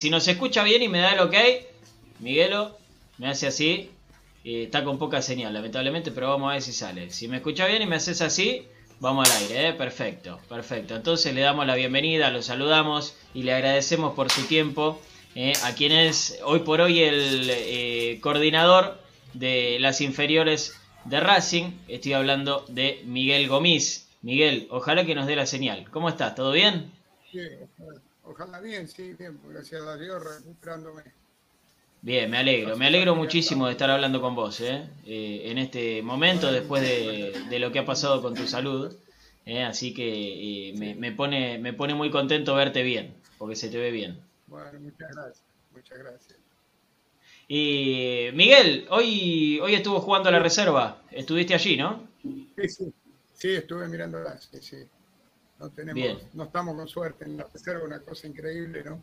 [0.00, 1.34] Si nos escucha bien y me da el ok,
[2.20, 2.78] Miguelo
[3.18, 3.90] me hace así.
[4.42, 7.10] está con poca señal, lamentablemente, pero vamos a ver si sale.
[7.10, 8.66] Si me escucha bien y me haces así,
[8.98, 9.72] vamos al aire, ¿eh?
[9.74, 10.96] Perfecto, perfecto.
[10.96, 14.98] Entonces le damos la bienvenida, lo saludamos y le agradecemos por su tiempo.
[15.34, 15.52] ¿eh?
[15.64, 18.98] a quien es hoy por hoy el eh, coordinador
[19.34, 21.72] de las inferiores de Racing.
[21.88, 24.08] Estoy hablando de Miguel Gomis.
[24.22, 25.90] Miguel, ojalá que nos dé la señal.
[25.90, 26.34] ¿Cómo estás?
[26.34, 26.90] ¿Todo bien?
[27.30, 27.38] Sí,
[28.62, 31.02] bien, sí, bien, gracias a Dios recuperándome.
[32.02, 34.88] Bien, me alegro, me alegro muchísimo de estar hablando con vos ¿eh?
[35.04, 38.94] eh en este momento, después de, lo que ha pasado con tu salud.
[39.44, 39.62] ¿eh?
[39.62, 43.90] Así que me, me, pone, me pone muy contento verte bien, porque se te ve
[43.90, 44.18] bien.
[44.46, 46.38] Bueno, muchas gracias, muchas gracias.
[47.48, 51.02] Y Miguel, hoy, hoy estuvo jugando a la reserva.
[51.10, 52.08] Estuviste allí, ¿no?
[52.22, 52.92] Sí, sí.
[53.34, 54.76] Sí, estuve mirando sí, sí.
[55.60, 59.02] No, tenemos, no estamos con suerte en la reserva, una cosa increíble, ¿no?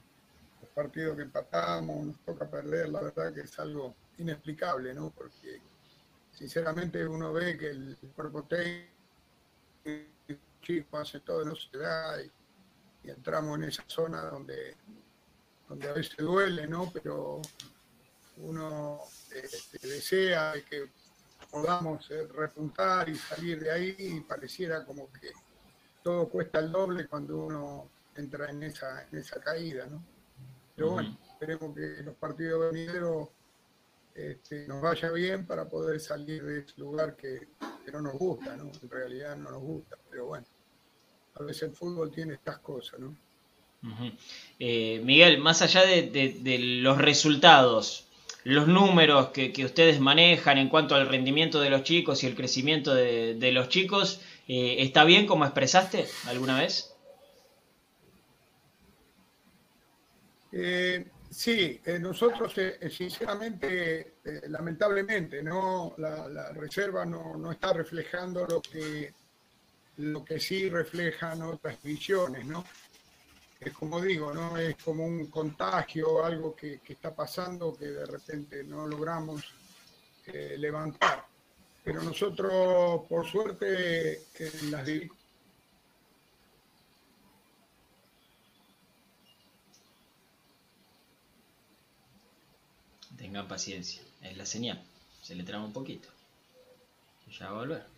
[0.60, 5.12] Los partidos que empatamos, nos toca perder, la verdad que es algo inexplicable, ¿no?
[5.12, 5.62] Porque
[6.31, 8.90] sinceramente uno ve que el cuerpo técnico
[10.62, 12.31] chico hace todo, no se da y,
[13.03, 14.76] y entramos en esa zona donde,
[15.70, 16.92] donde a veces duele, ¿no?
[16.92, 17.40] Pero
[18.38, 20.90] uno este, desea que
[21.52, 25.31] podamos eh, repuntar y salir de ahí y pareciera como que
[26.08, 30.02] todo cuesta el doble cuando uno entra en esa, en esa caída, ¿no?
[30.73, 33.27] Pero bueno, esperemos que los partidos venideros
[34.16, 37.50] este, nos vaya bien para poder salir de ese lugar que,
[37.91, 38.72] no nos gusta, ¿no?
[38.81, 40.45] En realidad no nos gusta, pero bueno,
[41.35, 43.13] a veces el fútbol tiene estas cosas, ¿no?
[44.59, 48.08] Eh, Miguel, más allá de los resultados,
[48.47, 52.95] los números que, ustedes manejan en cuanto al rendimiento de los chicos y el crecimiento
[52.95, 56.94] de, los chicos, eh, ¿está bien como expresaste alguna vez?
[60.53, 62.53] Eh, sí, eh, nosotros
[62.90, 64.16] sinceramente,
[64.48, 69.13] lamentablemente, no la, reserva no, está reflejando lo que,
[69.97, 72.64] lo que sí reflejan otras divisiones, ¿no?
[73.59, 74.56] es como digo, ¿no?
[74.56, 79.44] Es como un contagio, algo que, está pasando que de repente no logramos
[80.58, 81.27] levantar.
[81.88, 84.86] Pero nosotros, por suerte, en las
[93.18, 94.84] Tengan paciencia, es la señal.
[95.24, 96.09] Se le trama un poquito.
[97.40, 97.97] Ya va a volver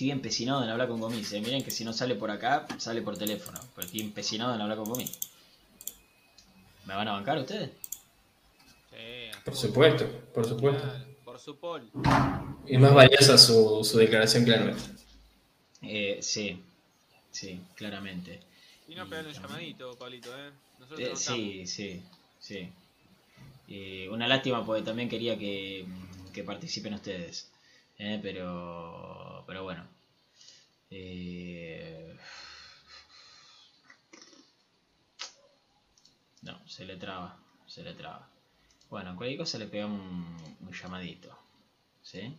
[0.00, 1.30] estoy empecinado en hablar con Gomis.
[1.34, 1.42] Eh.
[1.42, 3.60] Miren que si no sale por acá, sale por teléfono.
[3.74, 5.18] Pero estoy empecinado en hablar con Gomis.
[6.86, 7.68] ¿Me van a bancar ustedes?
[8.90, 11.09] Sí, por supuesto, por supuesto.
[11.40, 11.90] Por su pol.
[12.66, 14.82] Es más valiosa su, su declaración claramente.
[15.80, 16.62] Eh, sí,
[17.30, 18.40] sí, claramente.
[18.86, 20.50] Y no pegan un llamadito, Pablito, ¿eh?
[20.98, 22.02] eh sí, sí,
[22.38, 22.70] sí.
[24.10, 25.86] una lástima porque también quería que,
[26.34, 27.50] que participen ustedes.
[27.98, 29.86] Eh, pero, pero bueno.
[30.90, 32.18] Eh,
[36.42, 38.29] no, se le traba, se le traba.
[38.90, 40.36] Bueno, cualquier cosa le pega un,
[40.70, 41.34] llamadito.
[42.02, 42.34] ¿Sí?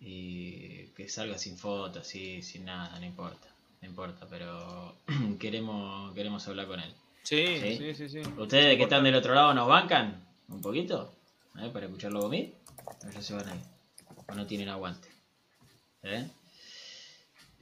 [0.00, 3.48] Y que salga sin fotos, sin nada, no importa.
[3.82, 4.96] No importa, pero
[5.38, 6.94] queremos, queremos hablar con él.
[7.24, 8.20] Sí, sí, sí, sí.
[8.38, 10.24] ¿Ustedes que están del otro lado nos bancan?
[10.48, 11.12] ¿Un poquito?
[11.58, 11.68] ¿Eh?
[11.72, 12.20] ¿Para escucharlo?
[12.24, 13.60] ¿O ya se van ahí?
[14.28, 15.08] o no tienen aguante.
[16.02, 16.28] ¿Eh?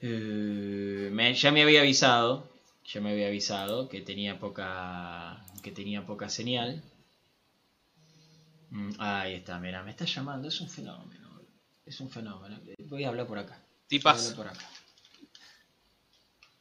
[0.02, 2.48] Eh, ya me había avisado,
[2.84, 6.82] ya me había avisado que tenía poca, que tenía poca señal.
[8.70, 11.40] Mm, ahí está, mira, me está llamando, es un fenómeno,
[11.84, 12.58] es un fenómeno.
[12.78, 13.60] Voy a hablar por acá.
[13.86, 14.32] Tipas.
[14.34, 14.68] Por acá.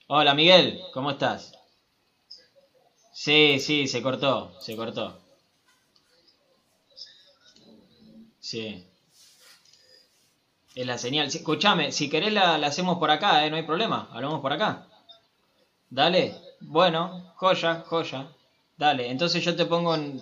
[0.07, 1.51] Hola Miguel, ¿cómo estás?
[3.11, 5.19] Sí, sí, se cortó, se cortó.
[8.39, 8.85] Sí.
[10.75, 11.27] Es la señal.
[11.27, 13.49] Escúchame, si querés la, hacemos por acá, ¿eh?
[13.49, 14.09] no hay problema.
[14.11, 14.85] Hablamos por acá.
[15.89, 16.35] Dale.
[16.59, 18.27] Bueno, joya, joya.
[18.78, 20.22] Dale, entonces yo te pongo en...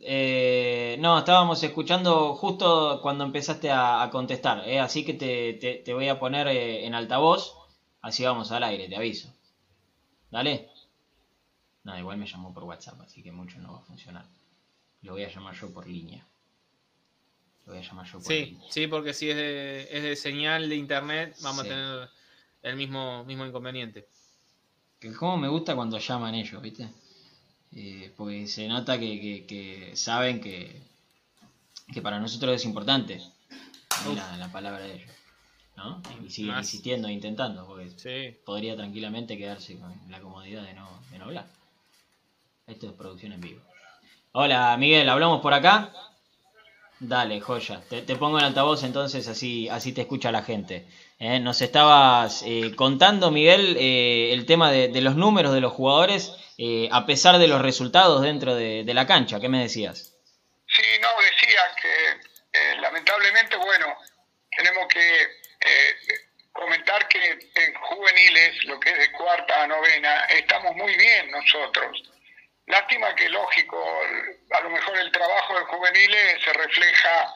[0.00, 4.80] Eh, no, estábamos escuchando justo cuando empezaste a, contestar, ¿eh?
[4.80, 7.54] así que te, voy a poner eh, en altavoz,
[8.02, 9.32] así vamos al aire, te aviso.
[10.30, 10.68] Dale.
[11.84, 14.26] No, igual me llamó por WhatsApp, así que mucho no va a funcionar.
[15.02, 16.26] Lo voy a llamar yo por línea
[17.66, 18.20] voy a llamar yo.
[18.20, 22.08] sí, sí, porque si es de, es de señal de internet, vamos a tener
[22.62, 24.06] el mismo, mismo inconveniente.
[24.98, 26.88] Que como me gusta cuando llaman ellos, ¿viste?
[27.78, 30.80] Eh, porque se nota que, saben que,
[31.92, 33.20] que para nosotros es importante
[34.38, 35.10] la, palabra de ellos.
[35.76, 36.00] ¿no?
[36.24, 41.18] Y sigue insistiendo e intentando, porque podría tranquilamente quedarse con la comodidad de no, de
[41.18, 41.46] no hablar.
[42.66, 43.60] Esto es producción en vivo.
[44.32, 45.92] Hola Miguel, ¿hablamos por acá?
[46.98, 47.82] Dale, joya.
[47.90, 50.86] Te, pongo en altavoz entonces, así, así te escucha la gente.
[51.18, 51.38] ¿eh?
[51.40, 56.32] Nos estabas eh, contando, Miguel, eh, el tema de, los números de los jugadores
[56.90, 59.40] a pesar de los resultados dentro de, la cancha.
[59.40, 60.14] ¿Qué me decías?
[60.68, 63.86] Sí, no, decía que lamentablemente, bueno,
[64.56, 65.28] tenemos que
[66.52, 72.02] comentar que en juveniles, lo que es de cuarta a novena, estamos muy bien nosotros
[72.66, 73.78] Lástima que, lógico,
[74.50, 77.32] a lo mejor el trabajo de juveniles se refleja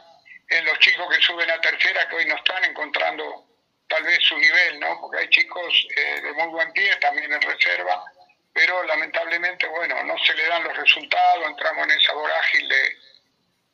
[0.48, 3.46] en los chicos que suben a tercera, que hoy no están encontrando
[3.88, 5.00] tal vez su nivel, ¿no?
[5.00, 8.04] Porque hay chicos eh, de muy buen pie también en reserva,
[8.52, 12.74] pero lamentablemente, bueno, no se le dan los resultados, entramos en esa vorágine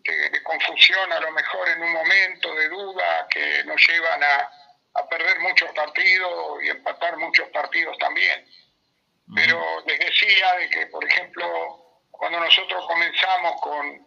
[0.04, 4.50] de, de, confusión a lo mejor en un momento, de duda, que nos llevan a,
[4.94, 8.46] a perder muchos partidos y empatar muchos partidos también.
[9.34, 14.06] Pero les decía de que, por ejemplo, cuando nosotros comenzamos con,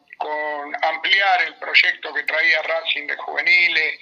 [0.82, 4.00] ampliar el proyecto que traía Racing de juveniles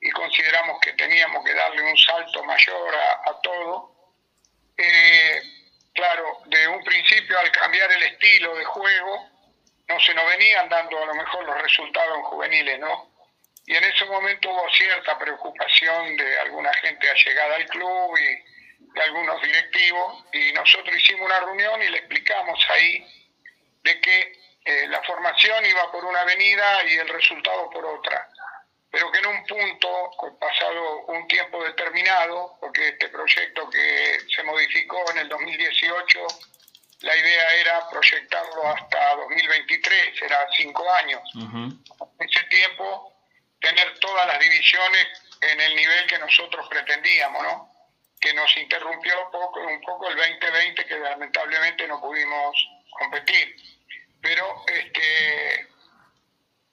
[0.00, 3.94] y consideramos que teníamos que darle un salto mayor a, todo,
[4.76, 5.40] eh,
[5.92, 9.28] claro, de un principio al cambiar el estilo de juego,
[9.88, 13.10] no se nos venían dando a lo mejor los resultados en juveniles, ¿no?
[13.66, 18.52] Y en ese momento hubo cierta preocupación de alguna gente allegada al club y
[18.92, 23.06] de algunos directivos y nosotros hicimos una reunión y le explicamos ahí
[23.84, 24.32] de que
[24.64, 28.28] eh, la formación iba por una avenida y el resultado por otra,
[28.92, 35.02] pero que en un punto, pasado un tiempo determinado, porque este proyecto que se modificó
[35.12, 36.20] en el 2018,
[37.00, 41.22] la idea era proyectarlo hasta 2023, era cinco años.
[41.34, 43.14] En ese tiempo,
[43.60, 45.06] tener todas las divisiones
[45.40, 47.72] en el nivel que nosotros pretendíamos, ¿no?
[48.20, 52.54] que nos interrumpió poco, un poco el 2020 que lamentablemente no pudimos
[52.90, 53.56] competir.
[54.20, 55.71] Pero este,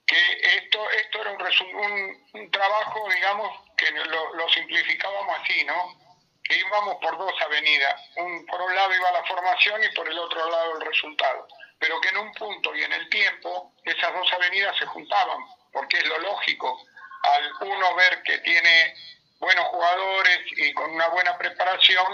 [0.10, 5.96] que esto, esto era un, un, trabajo, digamos, que lo, lo, simplificábamos así, ¿no?
[6.44, 8.02] Que íbamos por dos avenidas.
[8.16, 11.48] Un, por un lado iba la formación y por el otro lado el resultado.
[11.78, 15.98] Pero que en un punto y en el tiempo esas dos avenidas se juntaban, porque
[15.98, 16.82] es lo lógico.
[17.22, 18.96] Al uno ver que tiene
[19.38, 22.08] buenos jugadores y con una buena preparación,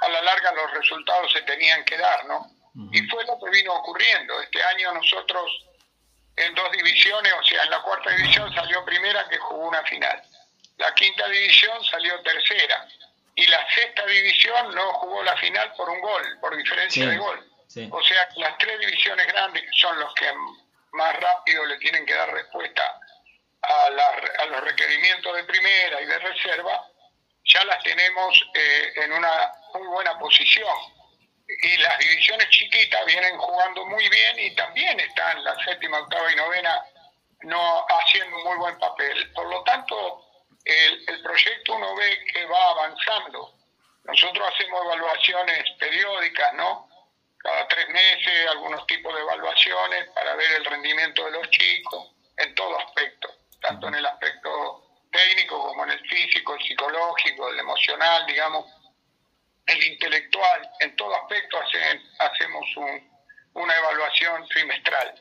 [0.00, 2.50] a la larga los resultados se tenían que dar, ¿no?
[2.92, 4.38] Y fue lo que vino ocurriendo.
[4.42, 5.66] Este año nosotros
[6.36, 10.22] en dos divisiones, o sea, en la cuarta división salió primera que jugó una final.
[10.76, 12.86] La quinta división salió tercera.
[13.34, 17.38] Y la sexta división no jugó la final por un gol, por diferencia de gol.
[17.90, 20.26] O sea, las tres divisiones grandes, que son los que
[20.92, 22.98] más rápido le tienen que dar respuesta
[23.62, 26.86] a, los requerimientos de primera y de reserva,
[27.44, 30.95] ya las tenemos eh, en una muy buena posición.
[31.48, 36.36] Y las divisiones chiquitas vienen jugando muy bien y también están la séptima, octava y
[36.36, 36.84] novena
[37.42, 39.32] no haciendo un muy buen papel.
[39.32, 40.24] Por lo tanto,
[40.64, 43.52] el, el proyecto uno ve que va avanzando.
[44.04, 46.88] Nosotros hacemos evaluaciones periódicas, ¿no?
[47.38, 52.54] Cada tres meses, algunos tipos de evaluaciones para ver el rendimiento de los chicos en
[52.54, 58.26] todo aspecto tanto en el aspecto técnico como en el físico, el psicológico, el emocional,
[58.26, 58.66] digamos,
[59.86, 61.58] intelectual, en todo aspecto
[62.18, 62.66] hacemos
[63.54, 65.14] una evaluación trimestral.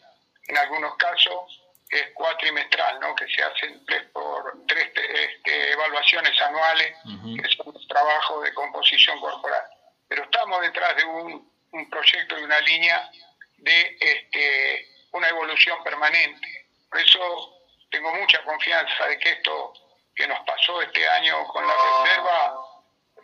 [0.47, 3.15] En algunos casos es cuatrimestral, ¿no?
[3.15, 9.63] que se hacen por tres este, evaluaciones anuales, que son los trabajos de composición corporal.
[10.07, 13.09] Pero estamos detrás de un, un proyecto y una línea
[13.57, 16.67] de este, una evolución permanente.
[16.89, 17.55] Por eso
[17.89, 19.73] tengo mucha confianza de que esto
[20.15, 22.64] que nos pasó este año con la reserva,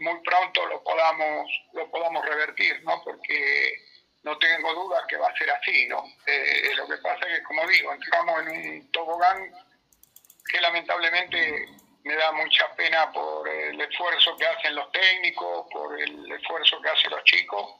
[0.01, 3.01] muy pronto lo podamos, lo podamos revertir, ¿no?
[3.03, 3.75] Porque
[4.23, 6.03] no tengo duda que va a ser así, ¿no?
[6.25, 9.51] Eh, lo que pasa es que, como digo, entramos en un tobogán
[10.51, 11.67] que lamentablemente
[12.03, 16.89] me da mucha pena por el esfuerzo que hacen los técnicos, por el esfuerzo que
[16.89, 17.75] hacen los chicos,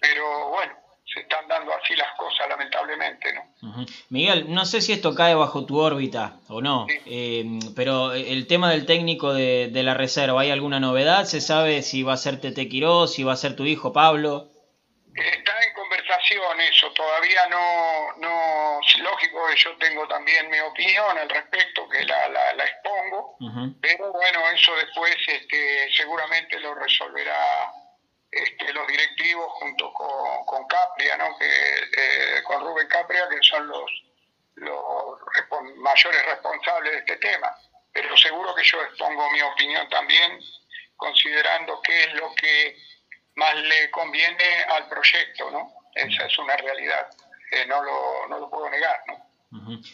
[0.00, 0.83] pero bueno,
[1.14, 3.86] se están dando así las cosas, lamentablemente, ¿no?
[4.10, 7.44] Miguel, no sé si esto cae bajo tu órbita o no, eh,
[7.76, 11.24] pero el tema del técnico de, la reserva, ¿hay alguna novedad?
[11.24, 14.50] ¿Se sabe si va a ser Tete Quirós, si va a ser tu hijo Pablo?
[15.14, 21.28] Está en conversación eso, todavía no, no lógico que yo tengo también mi opinión al
[21.28, 23.36] respecto, que la, la, expongo,
[23.80, 27.72] pero bueno, eso después este, seguramente lo resolverá
[28.34, 31.36] este, los directivos junto con, Capria, ¿no?
[31.38, 33.90] que, eh, con Rubén Capria, que son los,
[34.56, 37.54] los mayores responsables de este tema.
[37.92, 40.40] pero seguro que yo expongo mi opinión también,
[40.96, 42.76] considerando qué es lo que
[43.36, 45.72] más le conviene al proyecto, ¿no?
[45.94, 47.08] Esa es una realidad,
[47.68, 49.24] no, lo, no lo puedo negar, ¿no?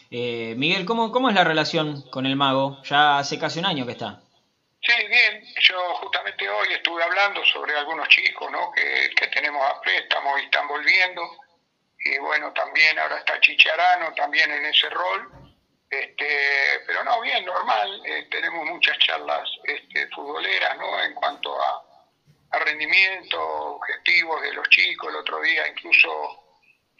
[0.09, 2.81] Eh, Miguel, ¿cómo, ¿cómo es la relación con el mago?
[2.83, 4.21] Ya hace casi un año que está.
[4.81, 5.43] Sí, bien.
[5.59, 8.71] Yo justamente hoy estuve hablando sobre algunos chicos ¿no?
[8.71, 11.21] que, que tenemos a préstamo y están volviendo.
[12.03, 15.31] Y bueno, también ahora está Chicharano también en ese rol.
[15.89, 18.01] Este, pero no, bien, normal.
[18.05, 21.03] Eh, tenemos muchas charlas este, futboleras ¿no?
[21.03, 21.83] en cuanto a,
[22.51, 23.39] a rendimiento,
[23.75, 25.09] objetivos de los chicos.
[25.09, 26.41] El otro día incluso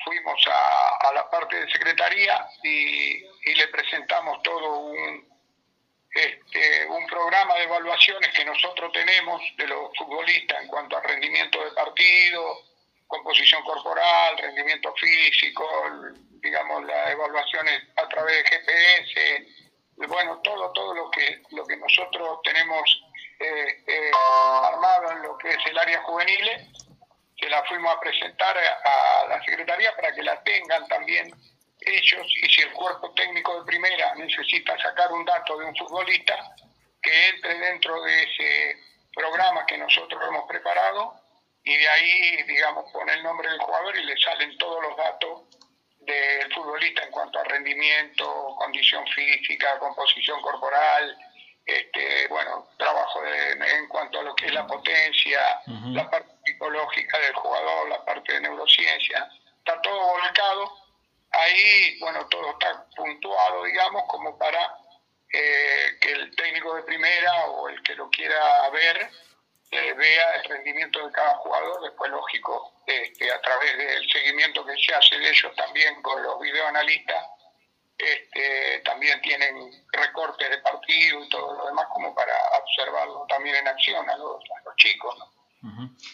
[0.03, 5.30] fuimos a, la parte de secretaría y, le presentamos todo un,
[6.13, 11.63] este, un programa de evaluaciones que nosotros tenemos de los futbolistas en cuanto a rendimiento
[11.63, 12.59] de partido,
[13.07, 15.65] composición corporal, rendimiento físico,
[16.41, 19.47] digamos las evaluaciones a través de GPS,
[20.07, 23.03] bueno, todo todo lo que lo que nosotros tenemos
[23.39, 24.11] eh, eh,
[24.63, 26.49] armado en lo que es el área juvenil
[27.39, 31.31] se la fuimos a presentar a la Secretaría para que la tengan también
[31.81, 36.35] ellos y si el cuerpo técnico de primera necesita sacar un dato de un futbolista,
[37.01, 38.77] que entre dentro de ese
[39.13, 41.15] programa que nosotros hemos preparado
[41.63, 45.41] y de ahí, digamos, pone el nombre del jugador y le salen todos los datos
[45.99, 51.17] del futbolista en cuanto a rendimiento, condición física, composición corporal,
[51.65, 57.33] este, bueno, trabajo en cuanto a lo que es la potencia, la parte psicológica del
[57.33, 60.80] jugador, la parte de neurociencia, está todo volcado.
[61.31, 64.77] Ahí, bueno, todo está puntuado, digamos, como para
[65.31, 69.09] eh, que el técnico de primera o el que lo quiera ver
[69.71, 71.81] eh, vea el rendimiento de cada jugador.
[71.83, 76.39] Después, lógico, este, a través del seguimiento que se hace de ellos también con los
[76.41, 77.25] videoanalistas,
[77.97, 83.67] este, también tienen recortes de partido y todo lo demás como para observarlo también en
[83.67, 85.17] acción a los, a los chicos.
[85.17, 85.40] ¿no?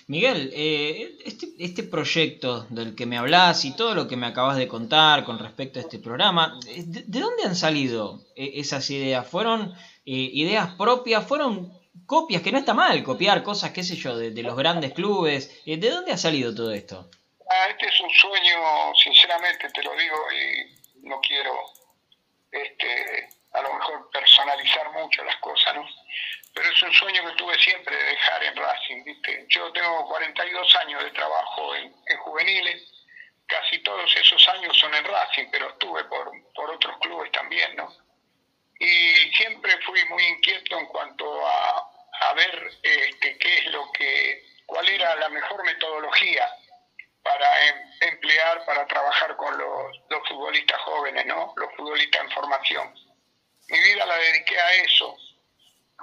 [0.07, 4.57] Miguel, eh, este, este, proyecto del que me hablas y todo lo que me acabas
[4.57, 9.25] de contar con respecto a este programa, eh, ¿de, dónde han salido eh, esas ideas?
[9.25, 9.73] ¿Fueron
[10.03, 11.25] ideas propias?
[11.25, 11.71] ¿Fueron
[12.05, 12.41] copias?
[12.41, 15.63] Que no está mal copiar cosas, qué sé yo, de, los grandes clubes.
[15.65, 17.09] ¿De dónde ha salido todo esto?
[17.49, 21.53] Ah, este es un sueño, sinceramente te lo digo, y no quiero
[22.51, 25.85] este, a lo mejor personalizar mucho las cosas, ¿no?
[26.57, 29.45] Pero es un sueño que tuve siempre de dejar en Racing, ¿viste?
[29.47, 32.81] Yo tengo 42 años de trabajo en, juveniles,
[33.45, 37.95] casi todos esos años son en Racing, pero estuve por, por otros clubes también, ¿no?
[38.79, 44.43] Y siempre fui muy inquieto en cuanto a, a ver este, qué es lo que,
[44.65, 46.49] cuál era la mejor metodología
[47.21, 51.53] para em, emplear, para trabajar con los, los futbolistas jóvenes, ¿no?
[51.55, 52.95] Los futbolistas en formación.
[53.69, 55.15] Mi vida la dediqué a eso,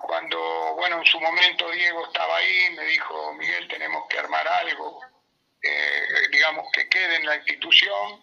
[0.00, 5.00] cuando, bueno, en su momento Diego estaba ahí, me dijo, Miguel, tenemos que armar algo,
[5.62, 8.22] eh, digamos, que quede en la institución.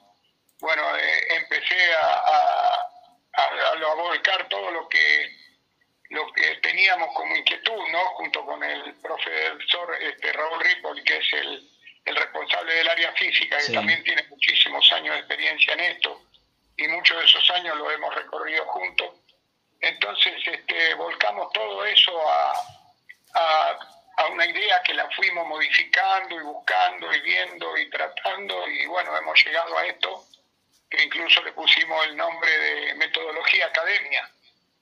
[0.59, 5.41] Bueno, eh, empecé a, a, a, volcar todo lo que
[6.09, 8.05] lo que teníamos como inquietud, ¿no?
[8.15, 11.69] Junto con el profesor este, Raúl Ripoli, que es el,
[12.03, 16.21] el responsable del área física, que también tiene muchísimos años de experiencia en esto,
[16.75, 19.20] y muchos de esos años lo hemos recorrido juntos.
[19.81, 22.53] Entonces este, volcamos todo eso a,
[24.31, 29.43] una idea que la fuimos modificando y buscando y viendo y tratando y bueno, hemos
[29.43, 30.25] llegado a esto,
[30.89, 34.29] que incluso le pusimos el nombre de metodología academia,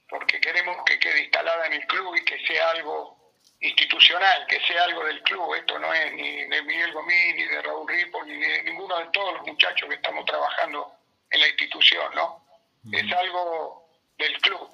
[0.09, 4.83] porque queremos que quede instalada en el club y que sea algo institucional, que sea
[4.83, 5.55] algo del club.
[5.55, 9.05] Esto no es ni de Miguel Gomín, ni de Raúl Ripo, ni de ninguno de
[9.13, 10.91] todos los muchachos que estamos trabajando
[11.31, 12.45] en la institución, ¿no?
[12.91, 14.69] Es algo del club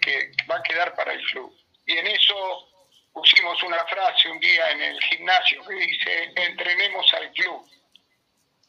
[0.00, 1.54] que, va a quedar para el club.
[1.86, 2.68] Y en eso
[3.12, 7.66] pusimos una frase un día en el gimnasio que dice, entrenemos al club.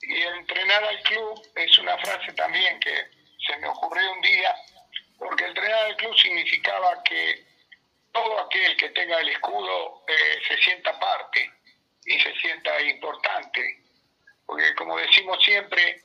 [0.02, 3.08] Y entrenar al club es una frase también que
[3.48, 4.56] se me ocurrió un día,
[5.18, 7.46] porque entrenar al club significaba que
[8.12, 11.52] todo aquel que tenga el escudo eh, se sienta parte
[12.06, 13.84] y se sienta importante.
[14.46, 16.02] Porque como decimos siempre,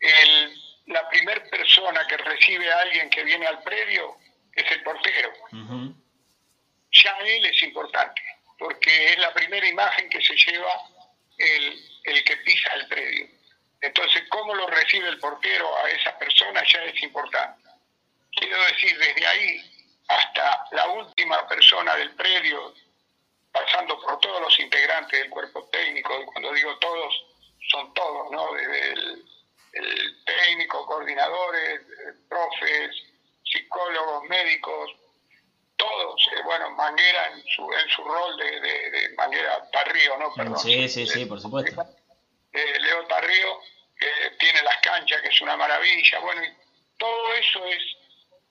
[0.00, 4.16] el, la primera persona que recibe a alguien que viene al predio
[4.54, 5.32] es el portero.
[6.92, 8.22] Ya él es importante,
[8.58, 10.72] porque es la primera imagen que se lleva
[11.38, 13.28] el, el que pisa el predio.
[13.80, 17.68] Entonces, cómo lo recibe el portero a esa persona ya es importante.
[18.32, 22.74] Quiero decir, desde ahí hasta la última persona del predio,
[23.52, 27.24] pasando por todos los integrantes del cuerpo técnico, y cuando digo todos,
[27.68, 28.52] son todos, ¿no?
[28.52, 29.24] Desde el,
[29.72, 31.80] el técnico, coordinadores,
[32.28, 32.90] profes,
[33.50, 34.90] psicólogos, médicos,
[36.44, 40.34] bueno, Manguera en su, en su rol de, de, Manguera Tarrío, ¿no?
[40.34, 40.58] Perdón.
[40.58, 41.82] Sí, sí, sí, por supuesto.
[42.52, 43.60] Eh, Leo Tarrío,
[44.38, 46.52] tiene las canchas, que es una maravilla, bueno, y
[46.96, 47.82] todo eso es,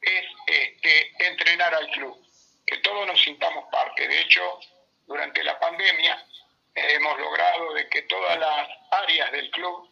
[0.01, 2.17] es este, entrenar al club,
[2.65, 4.07] que todos nos sintamos parte.
[4.07, 4.59] De hecho,
[5.07, 6.25] durante la pandemia
[6.75, 9.89] eh, hemos logrado de que todas las áreas del club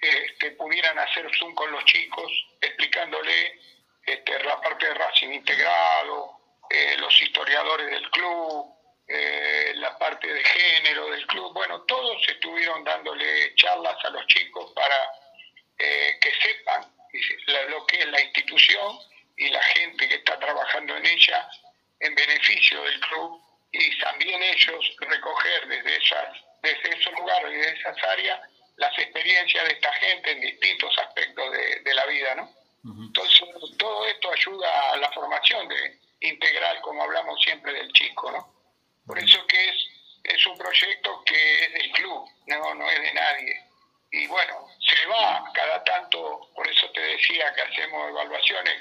[0.00, 3.60] este, pudieran hacer Zoom con los chicos, explicándole
[4.06, 6.38] este, la parte de Racing integrado,
[6.70, 8.66] eh, los historiadores del club,
[9.08, 11.52] eh, la parte de género del club.
[11.52, 14.96] Bueno, todos estuvieron dándole charlas a los chicos para
[15.78, 16.92] eh, que sepan
[17.68, 18.98] lo que es la institución
[19.36, 21.48] y la gente que está trabajando en ella
[22.00, 23.40] en beneficio del club
[23.72, 26.28] y también ellos recoger desde, esas,
[26.62, 28.40] desde esos lugares, desde esas áreas,
[28.76, 32.56] las experiencias de esta gente en distintos aspectos de, de la vida, ¿no?
[32.86, 33.25] Todo esto
[34.36, 38.54] ayuda a la formación de integral, como hablamos siempre del chico, ¿no?
[39.06, 39.76] Por eso que es,
[40.24, 43.62] es un proyecto que es del club, no, no es de nadie.
[44.10, 48.74] Y bueno, se va cada tanto, por eso te decía que hacemos evaluaciones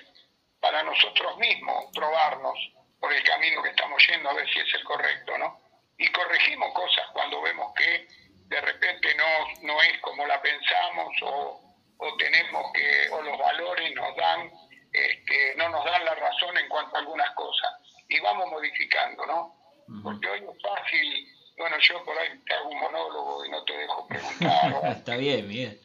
[0.59, 2.57] para nosotros mismos, probarnos
[2.99, 5.59] por el camino que estamos yendo, a ver si es el correcto, ¿no?
[5.97, 8.07] Y corregimos cosas cuando vemos que
[8.47, 9.27] de repente no,
[9.61, 11.61] no es como la pensamos o,
[11.97, 14.51] o tenemos que, o los valores nos dan,
[14.91, 17.71] este, no nos dan la razón en cuanto a algunas cosas.
[18.07, 19.55] Y vamos modificando, ¿no?
[20.03, 23.77] Porque hoy es fácil, bueno, yo por ahí te hago un monólogo y no te
[23.77, 24.91] dejo preguntar.
[24.97, 25.79] Está bien, bien.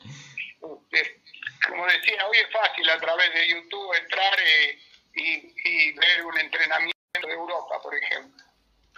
[0.93, 1.23] Este,
[1.67, 4.79] como decía, hoy es fácil a través de YouTube entrar eh,
[5.15, 8.45] y, y ver un entrenamiento de Europa, por ejemplo.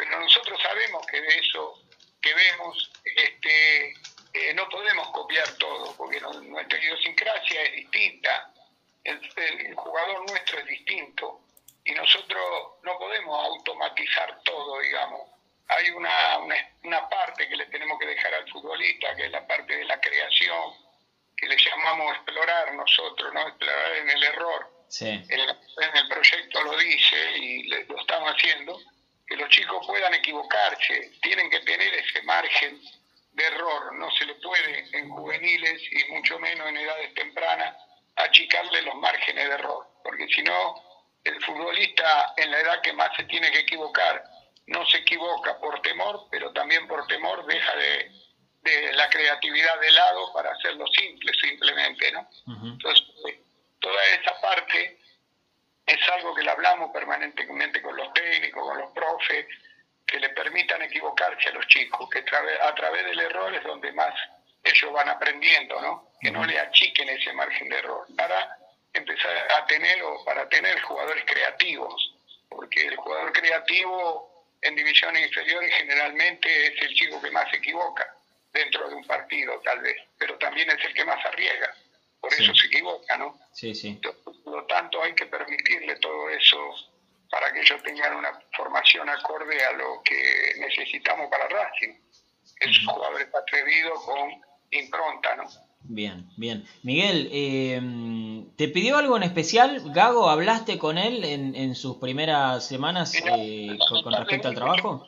[0.04, 1.80] Pero nosotros sabemos que de eso
[2.20, 3.90] que vemos, este,
[4.32, 8.52] eh, no podemos copiar todo, porque nuestra idiosincrasia es distinta,
[9.04, 11.40] el, jugador nuestro es distinto,
[11.84, 12.42] y nosotros
[12.82, 15.20] no podemos automatizar todo, digamos.
[15.68, 16.38] Hay una,
[16.82, 20.00] una, parte que le tenemos que dejar al futbolista, que es la parte de la
[20.00, 20.74] creación,
[21.36, 23.48] que le llamamos explorar nosotros, ¿no?
[23.48, 24.84] Explorar en el error.
[24.88, 25.08] Sí.
[25.08, 28.78] En, en, el proyecto lo dice y lo estamos haciendo,
[29.32, 32.78] que los chicos puedan equivocarse, tienen que tener ese margen
[33.32, 33.94] de error.
[33.94, 37.74] No se le puede en juveniles y mucho menos en edades tempranas
[38.16, 40.74] achicarle los márgenes de error, porque si no,
[41.24, 44.22] el futbolista en la edad que más se tiene que equivocar
[44.66, 48.12] no se equivoca por temor, pero también por temor deja de,
[48.60, 52.28] de la creatividad de lado para hacerlo simple, simplemente, ¿no?
[52.46, 53.06] Entonces,
[53.80, 55.01] toda esa parte
[55.86, 59.46] es algo que le hablamos permanentemente con los técnicos, con los profes,
[60.06, 64.14] que le permitan equivocarse a los chicos, que a través del error es donde más
[64.62, 66.10] ellos van aprendiendo, ¿no?
[66.20, 68.56] Que no le achiquen ese margen de error, para
[68.92, 72.14] empezar a tener o para tener jugadores creativos,
[72.48, 78.06] porque el jugador creativo en divisiones inferiores generalmente es el chico que más se equivoca
[78.52, 81.74] dentro de un partido, tal vez, pero también es el que más arriesga,
[82.22, 83.36] por eso se equivoca, ¿no?
[83.52, 84.00] Sí, sí.
[84.44, 86.56] por lo tanto, hay que permitirle todo eso
[87.28, 91.94] para que ellos tengan una formación acorde a lo que necesitamos para Racing.
[92.60, 94.30] Es un jugador atrevido con
[94.70, 95.44] impronta, ¿no?
[95.80, 96.64] Bien, bien.
[96.84, 99.82] Miguel, eh, ¿te pidió algo en especial?
[99.92, 105.06] Gago, ¿hablaste con él en, en sus primeras semanas eh, con, respecto al trabajo?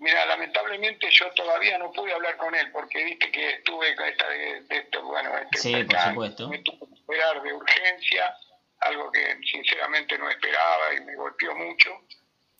[0.00, 4.28] Mira, lamentablemente yo todavía no pude hablar con él porque viste que estuve con esta
[4.28, 6.48] de, esto, bueno, este sí, por supuesto.
[6.48, 8.34] Me tuve que esperar de urgencia
[8.80, 11.90] algo que sinceramente no esperaba y me golpeó mucho.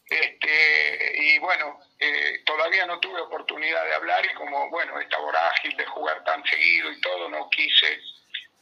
[0.05, 5.75] Este, y bueno, eh, todavía no tuve oportunidad de hablar y como, bueno, estaba ágil
[5.79, 8.01] de jugar tan seguido y todo, no quise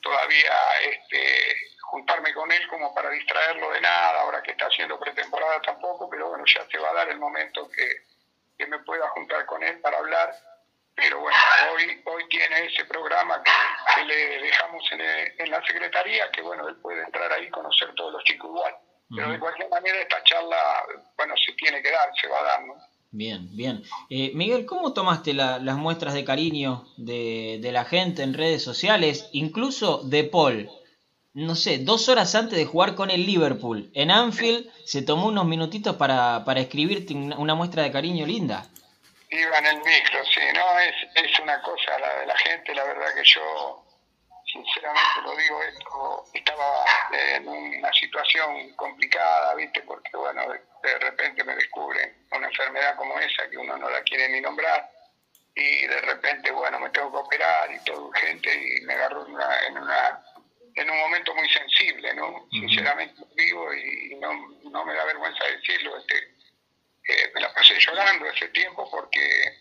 [0.00, 0.52] todavía
[0.84, 6.08] este, juntarme con él como para distraerlo de nada, ahora que está haciendo pretemporada tampoco,
[6.08, 8.07] pero bueno, ya se va a dar el momento que,
[8.58, 10.34] que me pueda juntar con él para hablar
[10.98, 11.36] pero bueno,
[11.76, 16.74] hoy, hoy tiene ese programa que, le dejamos en, en, la secretaría, que bueno, él
[16.82, 18.74] puede entrar ahí y conocer todos los chicos igual.
[19.14, 20.56] Pero de cualquier manera esta charla,
[21.16, 22.74] bueno, se tiene que dar, se va a dar, ¿no?
[23.10, 23.82] Bien, bien.
[24.10, 29.30] Eh, Miguel, ¿cómo tomaste las muestras de cariño de, de la gente en redes sociales,
[29.32, 30.68] incluso de Paul?
[31.46, 35.46] No sé, dos horas antes de jugar con el Liverpool en Anfield, se tomó unos
[35.46, 38.68] minutitos para, para escribirte una muestra de cariño linda
[39.30, 42.84] iba en el micro, sí, no, es, es una cosa la de la gente, la
[42.84, 43.84] verdad que yo,
[44.46, 49.82] sinceramente lo digo, esto, estaba en una situación complicada, ¿viste?
[49.82, 50.42] Porque, bueno,
[50.82, 54.90] de, repente me descubren una enfermedad como esa que uno no la quiere ni nombrar
[55.54, 59.66] y de repente, bueno, me tengo que operar y todo urgente y me agarro una,
[59.66, 60.24] en, una,
[60.80, 62.46] en un momento muy sensible, ¿no?
[62.50, 64.32] Sinceramente digo y no,
[64.70, 66.16] no me da vergüenza decirlo, este
[67.08, 69.58] eh, me la pasé llorando ese tiempo porque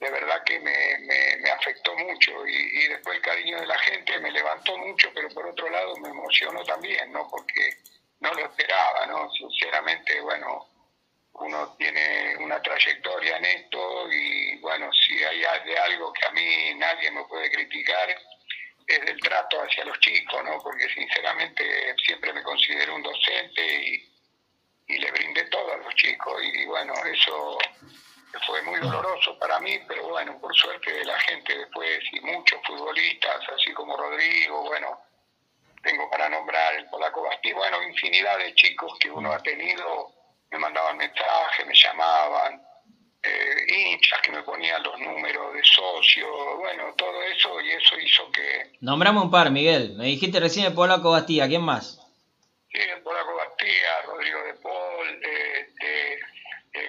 [0.00, 0.98] de verdad que me,
[1.38, 5.28] me, afectó mucho y, y, después el cariño de la gente me levantó mucho, pero
[5.28, 7.28] por otro lado me emocionó también, ¿no?
[7.28, 7.76] Porque
[8.20, 9.30] no lo esperaba, ¿no?
[9.32, 10.66] Sinceramente, bueno,
[11.34, 16.74] uno tiene una trayectoria en esto y bueno, si hay de algo que a mí
[16.76, 18.16] nadie me puede criticar
[18.94, 20.58] es del trato hacia los chicos, ¿no?
[20.62, 24.10] Porque sinceramente siempre me considero un docente y,
[24.98, 27.58] le brindé todo a los chicos y bueno, eso
[28.44, 33.40] fue muy doloroso para mí, pero bueno, por suerte la gente después y muchos futbolistas,
[33.56, 35.00] así como Rodrigo, bueno,
[35.84, 40.12] tengo para nombrar el polaco Bastí, bueno, infinidad de chicos que uno ha tenido
[40.50, 42.60] me mandaban mensajes, me llamaban,
[43.22, 48.30] eh, hinchas que me ponían los números de socio, bueno, todo eso y eso hizo
[48.32, 48.72] que...
[48.80, 49.94] Nombrame un par, Miguel.
[49.96, 52.00] Me dijiste recién el Polaco Bastía, ¿quién más?
[52.72, 55.20] Sí, el Polaco Bastía, Rodrigo de Paul,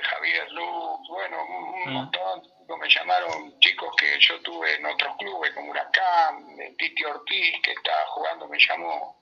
[0.02, 1.94] Javier Luz, bueno, un, mm.
[1.94, 2.42] montón.
[2.80, 8.06] Me llamaron chicos que yo tuve en otros clubes como Huracán, Titi Ortiz, que estaba
[8.08, 9.18] jugando, me llamó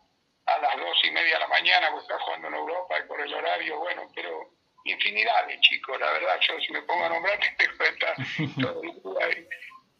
[0.45, 3.19] a las dos y media de la mañana, porque está jugando en Europa y por
[3.19, 4.51] el horario, bueno, pero
[4.85, 8.15] infinidad de chicos, la verdad, yo si me pongo a nombrar, te cuenta
[8.61, 9.47] todo el ahí,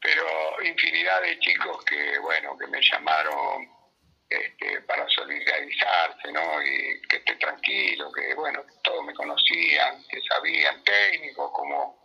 [0.02, 3.68] pero infinidad de chicos que, bueno, que me llamaron
[4.30, 6.62] este, para solidarizarse, ¿no?
[6.62, 12.00] Y que esté tranquilo, que, bueno, todos me conocían, que sabían técnicos como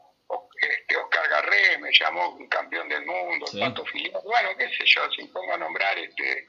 [0.61, 3.61] este, Oscar Garré me llamó un campeón del mundo, sí.
[3.61, 3.85] Pato
[4.25, 6.49] bueno, qué sé yo, si me pongo a nombrar, este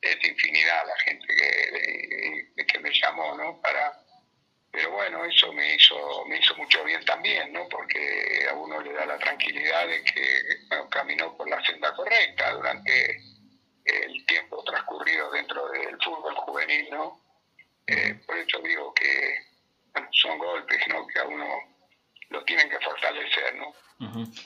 [0.00, 3.60] es infinidad la gente que, que me llamó, ¿no?
[3.60, 4.01] Para,
[4.72, 7.68] pero bueno, eso me hizo, me hizo mucho bien también, ¿no?
[7.68, 10.42] Porque a uno le da la tranquilidad de que
[10.90, 13.20] caminó por la senda correcta durante
[13.84, 17.20] el tiempo transcurrido dentro del fútbol juvenil, ¿no?
[17.86, 19.34] Eh, por eso digo que
[20.12, 21.06] son golpes, ¿no?
[21.06, 21.44] Que a uno
[22.30, 23.74] lo tienen que fortalecer, ¿no?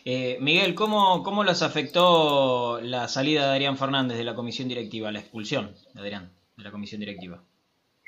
[0.04, 5.12] Eh, Miguel, ¿cómo, ¿cómo los afectó la salida de Adrián Fernández de la comisión directiva,
[5.12, 7.42] la expulsión de Adrián de la comisión directiva?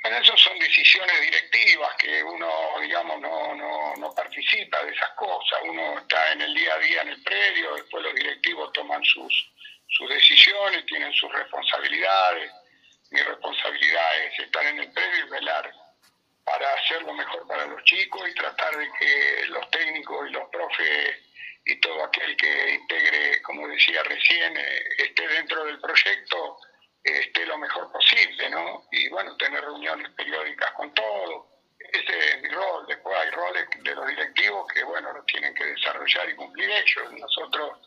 [0.03, 2.49] Bueno, esas son decisiones directivas que uno,
[2.81, 5.59] digamos, no, no, no participa de esas cosas.
[5.65, 9.51] Uno está en el día a día en el predio, después los directivos toman sus,
[9.89, 12.53] sus decisiones, tienen sus responsabilidades.
[13.11, 15.73] Mi responsabilidad es estar en el predio y velar
[16.45, 20.49] para hacer lo mejor para los chicos y tratar de que los técnicos y los
[20.49, 21.17] profes
[21.65, 26.59] y todo aquel que integre, como decía recién, eh, esté dentro del proyecto,
[27.09, 28.85] esté lo mejor posible, ¿no?
[28.91, 31.47] Y bueno, tener reuniones periódicas con todos.
[31.79, 32.87] Ese es mi rol.
[32.87, 37.13] Después hay roles de los directivos que, bueno, los tienen que desarrollar y cumplir ellos.
[37.13, 37.79] Nosotros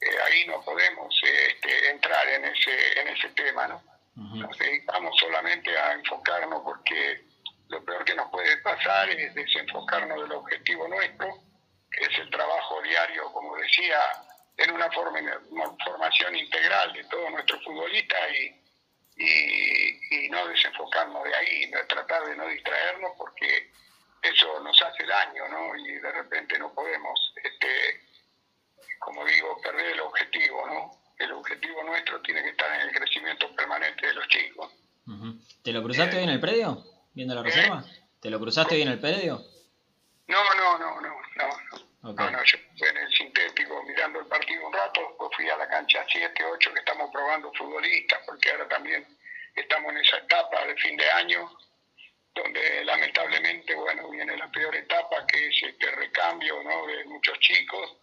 [0.00, 3.82] eh, ahí no podemos este, entrar en ese, en ese tema, ¿no?
[4.14, 7.24] Nos dedicamos solamente a enfocarnos porque
[7.68, 11.42] lo peor que nos puede pasar es desenfocarnos del objetivo nuestro
[12.00, 14.00] es el trabajo diario, como decía,
[14.56, 18.61] en una, formación integral de todos nuestros futbolistas y,
[19.16, 23.70] y, no desenfocarnos de ahí, tratar de no distraernos porque
[24.22, 25.76] eso nos hace daño, ¿no?
[25.76, 27.68] Y de repente no podemos, este,
[28.98, 31.02] como digo, perder el objetivo, ¿no?
[31.18, 34.72] El objetivo nuestro tiene que estar en el crecimiento permanente de los chicos.
[35.62, 36.82] ¿Te lo cruzaste hoy en el predio?
[37.12, 37.84] ¿Viendo la reserva?
[38.20, 39.44] ¿Te lo cruzaste hoy en el predio?
[40.28, 41.82] No, no, no, no, no.
[42.02, 45.68] No, yo estuve en el sintético mirando el partido un rato, después fui a la
[45.68, 48.21] cancha 7, 8 que estamos probando futbolistas,
[48.72, 49.06] también
[49.54, 51.50] estamos en esa etapa de fin de año,
[52.34, 56.86] donde lamentablemente, bueno, viene la peor etapa, que es este recambio ¿no?
[56.86, 57.96] de muchos chicos,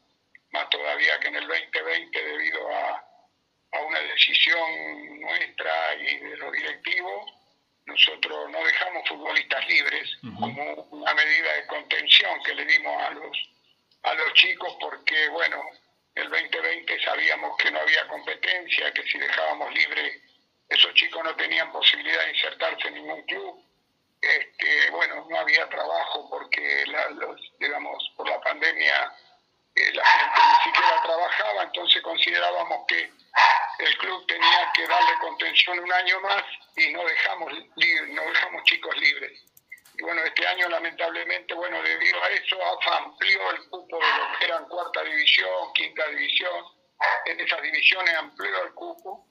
[0.52, 3.04] más todavía que en el 2020 debido a,
[3.72, 7.34] a una decisión nuestra y de los directivos
[7.86, 13.38] nosotros no dejamos futbolistas libres como una medida de contención que le dimos a los,
[14.04, 15.60] a los chicos porque, bueno,
[16.14, 20.22] el 2020 sabíamos que no había competencia, que si dejábamos libre
[20.70, 23.66] esos chicos no tenían posibilidad de insertarse en ningún club.
[24.22, 29.14] Este, bueno, no había trabajo porque, los, digamos, por la pandemia
[29.76, 33.12] eh, la gente ni siquiera trabajaba, entonces considerábamos que
[33.80, 36.44] el club tenía que darle contención un año más
[36.76, 39.42] y no dejamos, no dejamos chicos libres.
[39.98, 44.38] Y bueno, este año lamentablemente, bueno, debido a eso, AFA amplió el cupo de lo
[44.38, 46.66] que eran cuarta división, quinta división.
[47.26, 49.29] En esas divisiones amplió el cupo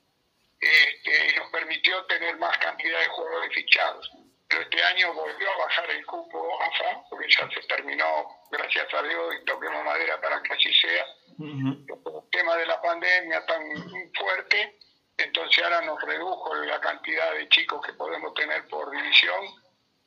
[0.61, 4.11] este, y nos permitió tener más cantidad de jugadores fichados.
[4.49, 9.03] Pero este año volvió a bajar el cupo AFA, porque ya se terminó, gracias a
[9.03, 11.05] Dios, y toquemos madera para que así sea.
[11.39, 13.63] El tema de la pandemia tan
[14.15, 14.79] fuerte,
[15.17, 19.47] entonces ahora nos redujo la cantidad de chicos que podemos tener por división,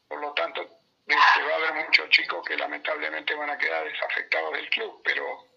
[0.07, 4.53] por lo tanto este, va a haber muchos chicos que lamentablemente van a quedar desafectados
[4.53, 5.50] del club, pero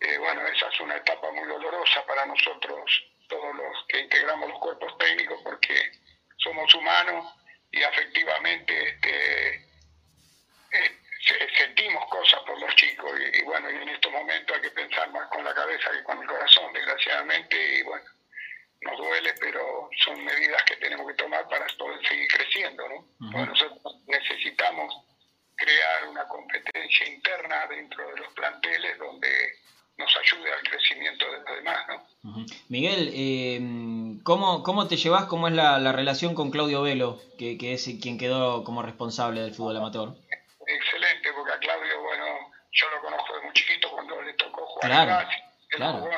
[0.00, 4.58] eh, bueno, esa es una etapa muy dolorosa para nosotros, todos los que integramos los
[4.58, 5.92] cuerpos técnicos, porque
[6.36, 7.34] somos humanos
[7.72, 9.54] y afectivamente este,
[10.72, 10.98] eh,
[11.56, 15.28] sentimos cosas por los chicos y, bueno, y en estos momentos hay que pensar más
[15.28, 18.04] con la cabeza que con el corazón, desgraciadamente, y bueno,
[18.82, 23.46] nos duele, pero son medidas que tenemos que tomar para poder seguir creciendo, ¿no?
[23.46, 24.94] nosotros necesitamos
[25.56, 29.58] crear una competencia interna dentro de los planteles donde
[29.98, 32.46] nos ayude al crecimiento de los demás, ¿no?
[32.68, 33.60] Miguel, eh,
[34.24, 35.26] ¿cómo, ¿cómo te llevas?
[35.26, 39.40] ¿Cómo es la, la relación con Claudio Velo, que, que, es quien quedó como responsable
[39.40, 40.14] del fútbol amateur?
[40.66, 42.24] Excelente, porque a Claudio, bueno,
[42.72, 45.28] yo lo conozco de muy chiquito cuando le tocó jugar claro,
[45.70, 46.10] claro.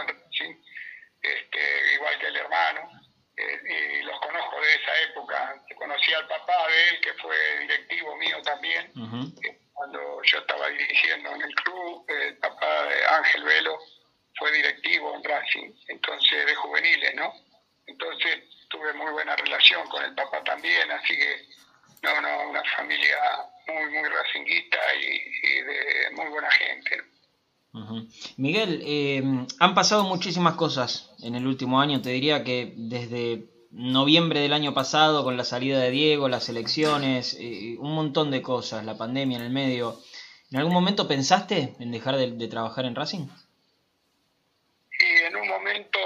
[1.23, 2.91] este, igual que el hermano,
[3.37, 5.63] eh, y los conozco de esa época.
[5.77, 8.93] Conocí al papá de él, que fue directivo mío también,
[9.79, 13.79] cuando yo estaba dirigiendo en el club, el papá de Ángel Velo
[14.37, 17.33] fue directivo en Racing, entonces de juveniles, ¿no?
[17.87, 21.47] Entonces tuve muy buena relación con el papá también, así que,
[22.03, 23.19] no, no, una familia
[23.69, 27.03] muy, muy racinguista y, de muy buena gente.
[28.37, 29.23] Miguel, eh,
[29.61, 34.75] han pasado muchísimas cosas en el último año, te diría que desde noviembre del año
[34.75, 39.39] pasado con la salida de Diego, las elecciones, eh, un montón de cosas, la pandemia
[39.39, 40.01] en el medio.
[40.51, 43.29] ¿En algún momento pensaste en dejar de, trabajar en Racing?
[44.99, 45.99] Y en un momento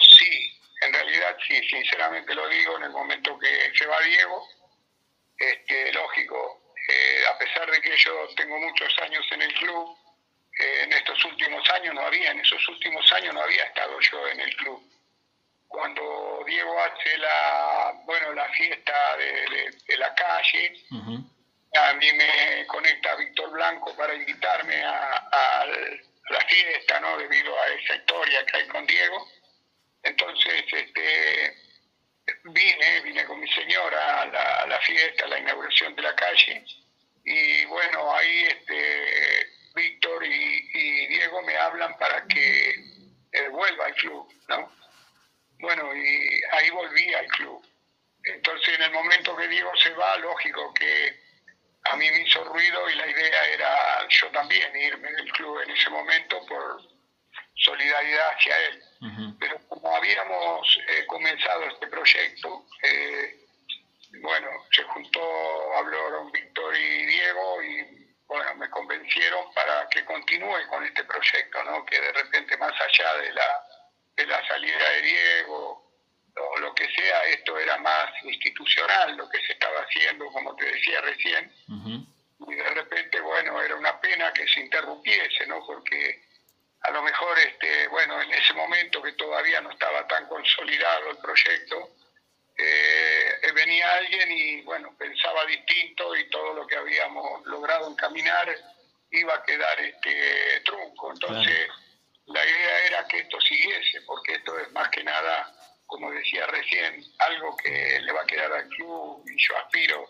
[0.00, 0.52] sí,
[0.86, 4.48] en realidad sí, sinceramente lo digo, en el momento que se va Diego,
[5.36, 9.96] este, lógico, eh, a pesar de que yo tengo muchos años en el club,
[10.60, 14.28] eh, en estos últimos años no había, en esos últimos años no había estado yo
[14.28, 14.97] en el club
[15.68, 20.84] cuando Diego hace la, bueno, la fiesta de, la calle,
[21.74, 25.66] a mí me conecta Víctor Blanco para invitarme a,
[26.30, 27.16] la fiesta, ¿no?
[27.16, 29.28] Debido a esa historia que hay con Diego.
[30.02, 31.56] Entonces, este,
[32.44, 36.64] vine, vine con mi señora a la, fiesta, a la inauguración de la calle,
[37.24, 42.70] y bueno, ahí este, Víctor y, Diego me hablan para que
[43.32, 44.72] eh, vuelva al club, ¿no?
[45.60, 47.64] Bueno, y ahí volví al club.
[48.24, 51.28] Entonces, en el momento que Diego se va, lógico que
[51.84, 55.70] a mí me hizo ruido y la idea era yo también irme del club en
[55.70, 56.82] ese momento por
[57.54, 58.82] solidaridad hacia él.
[59.38, 63.46] Pero como habíamos eh, comenzado este proyecto, eh,
[64.20, 70.84] bueno, se juntó, hablaron Víctor y Diego y bueno, me convencieron para que continúe con
[70.84, 71.84] este proyecto, ¿no?
[71.86, 73.67] Que de repente más allá de la
[74.18, 75.84] de la salida de Diego
[76.34, 80.66] o lo que sea, esto era más institucional lo que se estaba haciendo, como te
[80.66, 81.52] decía recién.
[82.46, 85.64] Y de repente, bueno, era una pena que se interrumpiese, ¿no?
[85.66, 86.22] Porque
[86.82, 91.18] a lo mejor, este, bueno, en ese momento que todavía no estaba tan consolidado el
[91.18, 91.90] proyecto,
[92.56, 98.48] eh, venía alguien y, bueno, pensaba distinto y todo lo que habíamos logrado encaminar
[99.10, 101.12] iba a quedar este trunco.
[101.12, 101.68] Entonces
[102.28, 105.54] la idea era que esto siguiese, porque esto es más que nada,
[105.86, 110.06] como decía recién, algo que le va a quedar al club y yo aspiro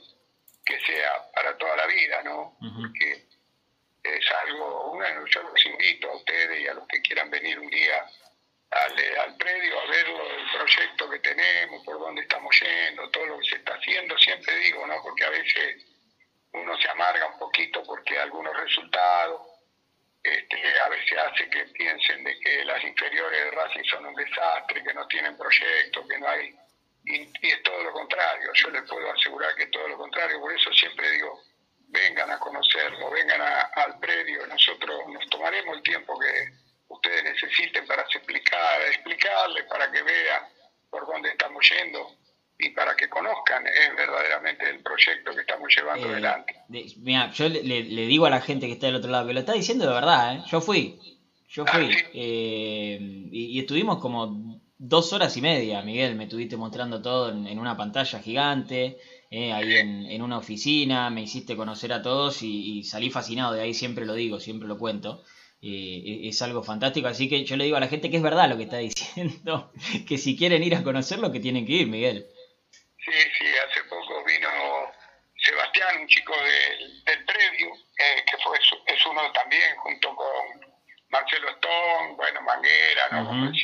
[0.65, 2.57] que sea para toda la vida, ¿no?
[2.61, 3.27] Porque
[4.03, 7.71] es algo, bueno, yo los invito a ustedes y a los que quieran venir un
[7.71, 8.05] día
[8.71, 13.39] al, al predio a ver el proyecto que tenemos, por dónde estamos yendo, todo lo
[13.39, 15.01] que se está haciendo, siempre digo, ¿no?
[15.03, 15.85] Porque a veces
[16.53, 19.58] uno se amarga un poquito porque algunos resultados
[20.35, 24.83] este, a veces hace que piensen de que las inferiores de Racing son un desastre,
[24.83, 26.55] que no tienen proyecto, que no hay...
[27.05, 30.53] Y, es todo lo contrario, yo les puedo asegurar que es todo lo contrario, por
[30.53, 31.41] eso siempre digo,
[31.89, 36.53] vengan a conocerlo, vengan al predio, nosotros nos tomaremos el tiempo que
[36.89, 40.43] ustedes necesiten para explicar, explicarles, para que vean
[40.91, 42.15] por dónde estamos yendo
[42.59, 46.55] y para que conozcan eh, verdaderamente el proyecto que estamos llevando eh, adelante.
[46.69, 49.53] mira, yo le, digo a la gente que está del otro lado, que lo está
[49.53, 50.43] diciendo de verdad, ¿eh?
[50.51, 50.99] yo fui,
[51.49, 52.99] yo ah, fui, eh,
[53.31, 58.19] y, estuvimos como dos horas y media, Miguel, me estuviste mostrando todo en, una pantalla
[58.19, 58.99] gigante,
[59.31, 64.05] ahí en, una oficina, me hiciste conocer a todos y, salí fascinado, de ahí siempre
[64.05, 65.23] lo digo, siempre lo cuento.
[65.61, 68.57] es algo fantástico, así que yo le digo a la gente que es verdad lo
[68.57, 69.71] que está diciendo,
[70.09, 72.27] que si quieren ir a conocerlo, que tienen que ir, Miguel.
[73.11, 74.49] Sí, sí, hace poco vino
[75.43, 80.69] Sebastián, un chico del, del predio, eh, que fue es uno también, junto con
[81.09, 83.57] Marcelo Stone, bueno, Manguera, nos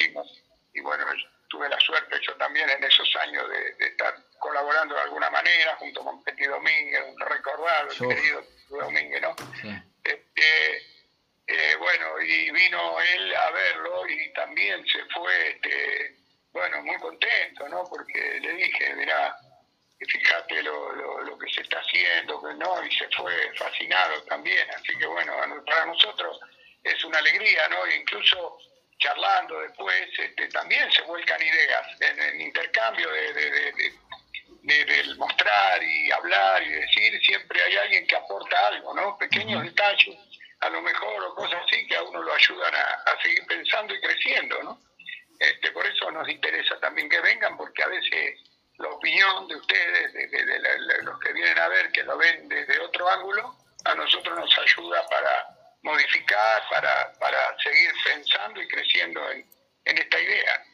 [0.73, 1.05] Y bueno,
[1.49, 6.03] tuve la suerte yo también en esos años de, estar colaborando de alguna manera junto
[6.03, 9.35] con Petit Domínguez, recordado, el querido Domínguez, ¿no?
[10.03, 10.77] Este,
[11.47, 16.17] eh, bueno, y vino él a verlo y también se fue, este,
[16.55, 17.85] bueno, muy contento, ¿no?
[17.85, 19.37] Porque le dije, mira,
[20.09, 22.85] fíjate lo, lo, que se está haciendo, ¿no?
[22.85, 25.35] Y se fue fascinado también, así que bueno,
[25.67, 26.41] para nosotros
[26.83, 27.87] es una alegría, ¿no?
[27.87, 28.59] incluso
[28.99, 33.33] charlando después, este, también se vuelcan ideas en el intercambio de,
[34.63, 39.19] de, mostrar y hablar y decir, siempre hay alguien que aporta algo, ¿no?
[39.19, 40.17] Pequeños detalles,
[40.61, 44.01] a lo mejor, o cosas así que a uno lo ayudan a, seguir pensando y
[44.01, 44.81] creciendo, ¿no?
[45.45, 48.41] Este, por eso nos interesa también que vengan, porque a veces
[48.79, 53.09] la opinión de ustedes, de, los que vienen a ver, que lo ven desde otro
[53.11, 53.55] ángulo,
[53.85, 55.47] a nosotros nos ayuda para
[55.83, 59.45] modificar, para, para seguir pensando y creciendo en,
[59.99, 60.65] esta idea.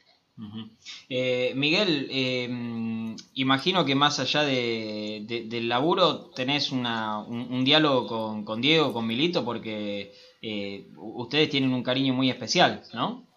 [1.08, 8.44] Eh, Miguel, em, imagino que más allá de, del laburo tenés una, un, diálogo con,
[8.44, 13.29] con, Diego, con Milito, porque eh, ustedes tienen un cariño muy especial, ¿no?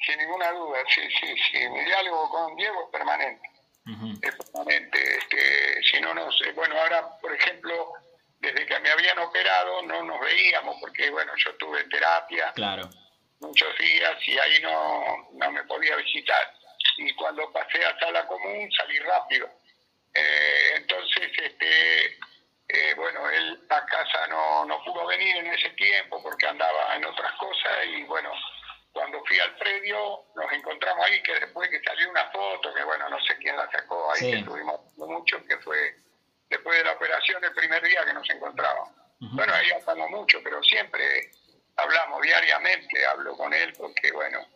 [0.00, 1.68] Sin ninguna duda, sí, sí, sí.
[1.68, 3.48] Mi diálogo con Diego es permanente.
[4.22, 5.16] Es permanente.
[5.18, 6.52] Este, si no, no sé.
[6.52, 7.92] Bueno, ahora, por ejemplo,
[8.40, 12.88] desde que me habían operado no nos veíamos porque, bueno, yo tuve terapia claro.
[13.40, 16.52] muchos días y ahí no, no me podía visitar.
[16.98, 19.48] Y cuando pasé a sala común salí rápido.
[20.14, 22.18] Eh, entonces, este,
[22.68, 27.04] eh, bueno, él a casa no, no pudo venir en ese tiempo porque andaba en
[27.04, 28.30] otras cosas y bueno,
[28.94, 33.08] cuando fui al predio nos encontramos ahí que después que salió una foto, que bueno,
[33.10, 35.96] no sé quién la sacó ahí, que estuvimos mucho, que fue
[36.48, 38.90] después de la operación el primer día que nos encontramos.
[39.18, 41.32] Bueno, ahí hablamos mucho, pero siempre
[41.76, 44.46] hablamos diariamente, hablo con él porque, bueno,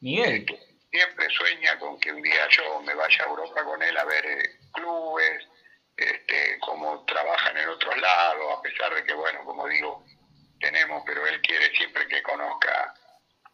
[0.00, 0.46] Miguel.
[0.48, 4.04] Eh, siempre sueña con que un día yo me vaya a Europa con él a
[4.04, 5.44] ver eh, clubes,
[5.96, 10.04] este, cómo trabajan en otros lados, a pesar de que, bueno, como digo,
[10.60, 12.94] tenemos, pero él quiere siempre que conozca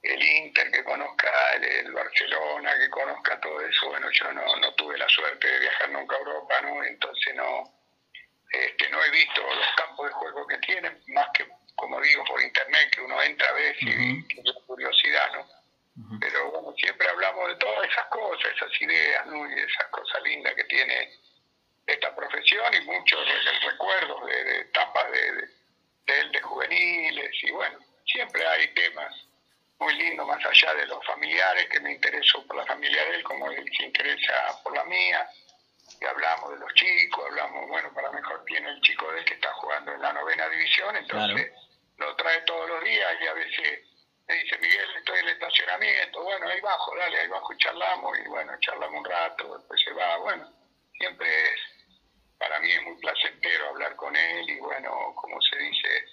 [0.04, 3.88] el Inter, que conozca el, Barcelona, que conozca todo eso.
[3.88, 6.84] Bueno, yo no, no tuve la suerte de viajar nunca a Europa, ¿no?
[6.84, 7.64] Entonces no,
[8.50, 12.42] este, no he visto los campos de juego que tienen, más que, como digo, por
[12.42, 16.18] internet, que uno entra a veces y tiene curiosidad, ¿no?
[16.20, 19.48] Pero bueno, siempre hablamos de todas esas cosas, esas ideas, ¿no?
[19.48, 21.08] Y esas cosas lindas que tiene
[21.86, 23.20] esta profesión y muchos
[23.64, 25.32] recuerdos de, etapas de,
[26.06, 29.14] de, de, juveniles y bueno, siempre hay temas
[29.78, 33.22] muy lindos más allá de los familiares, que me intereso por la familia de él
[33.22, 35.28] como él se interesa por la mía.
[36.00, 39.34] Y hablamos de los chicos, hablamos, bueno, para mejor tiene el chico de él que
[39.34, 41.52] está jugando en la novena división, entonces
[41.98, 43.80] lo trae todos los días y a veces
[44.26, 48.18] me dice, Miguel, estoy en el estacionamiento, bueno, ahí bajo, dale, ahí bajo y charlamos,
[48.18, 50.50] y bueno, charlamos un rato, después se va, bueno,
[50.98, 51.60] siempre es,
[52.38, 56.04] para mí es muy placentero hablar con él y bueno, como se dice,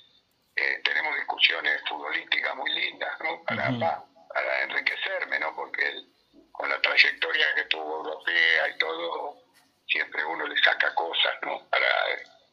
[0.56, 3.44] eh, tenemos discusiones futbolísticas muy lindas, ¿no?
[3.44, 5.56] Para, para enriquecerme, ¿no?
[5.56, 6.08] Porque él,
[6.52, 9.42] con la trayectoria que tuvo europea y todo,
[9.88, 11.68] siempre uno le saca cosas, ¿no?
[11.70, 11.88] Para,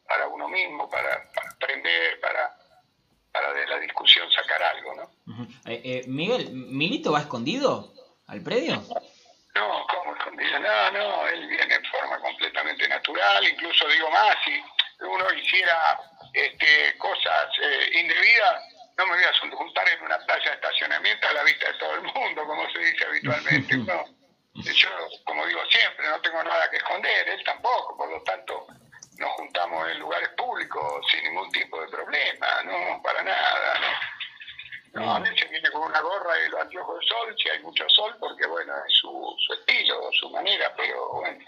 [0.06, 2.56] para uno mismo, para, aprender, para,
[3.32, 5.10] para de la discusión sacar algo, ¿no?
[5.66, 7.92] Eh, eh, Miguel, ¿Milito va escondido
[8.26, 8.82] al predio?
[9.54, 10.58] No, ¿cómo escondido?
[10.58, 14.60] No, no, él viene en forma completamente natural, incluso digo más, si
[15.04, 16.00] uno hiciera
[16.32, 18.64] este, cosas eh, indebidas,
[18.96, 21.94] no me voy a juntar en una playa de estacionamiento a la vista de todo
[21.94, 24.04] el mundo, como se dice habitualmente, ¿no?
[24.54, 24.88] Yo,
[25.24, 28.66] como digo siempre, no tengo nada que esconder, él tampoco, por lo tanto
[29.18, 34.17] nos juntamos en lugares públicos sin ningún tipo de problema, no, para nada, ¿no?
[34.98, 37.88] No, a veces viene con una gorra y los anteojos de sol, si hay mucho
[37.88, 41.44] sol, porque bueno, es su, su estilo, su manera, pero bueno,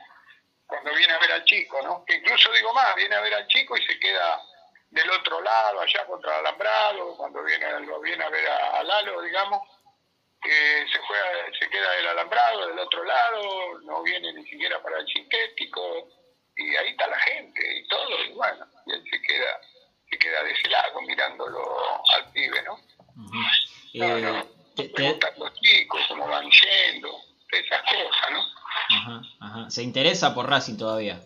[0.66, 2.04] cuando viene a ver al chico, ¿no?
[2.04, 4.40] Que incluso digo más, viene a ver al chico y se queda
[4.90, 9.22] del otro lado, allá contra el alambrado, cuando viene, lo viene a ver a Lalo,
[9.22, 9.62] digamos,
[10.42, 14.98] que se juega, se queda del alambrado del otro lado, no viene ni siquiera para
[14.98, 16.08] el sintético,
[16.56, 19.60] y ahí está la gente y todo, y bueno, y él se queda,
[20.10, 22.78] se queda de ese lado mirándolo al pibe, ¿no?
[23.94, 24.44] No, no,
[24.74, 27.08] te, los chicos, cómo van yendo,
[27.50, 28.44] esas cosas, ¿no?
[28.96, 29.70] Ajá, ajá.
[29.70, 31.20] ¿Se interesa por Racing todavía?